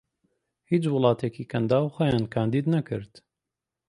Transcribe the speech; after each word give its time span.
هیچ 0.69 0.83
وڵاتێکی 0.93 1.43
کەنداو 1.51 1.93
خۆیان 1.95 2.23
کاندید 2.33 2.65
نەکرد 2.75 3.11